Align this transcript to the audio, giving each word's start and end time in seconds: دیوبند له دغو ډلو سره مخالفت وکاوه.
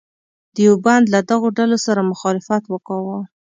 دیوبند 0.57 1.05
له 1.13 1.19
دغو 1.29 1.47
ډلو 1.57 1.77
سره 1.85 2.01
مخالفت 2.11 2.63
وکاوه. 2.67 3.19